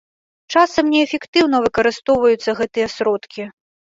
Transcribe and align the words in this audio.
Часам 0.59 0.85
неэфектыўна 0.93 1.57
выкарыстоўваюцца 1.65 2.57
гэтыя 2.61 2.87
сродкі. 2.97 3.47